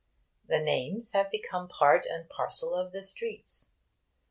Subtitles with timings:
[0.47, 3.69] The names have become part and parcel of the streets.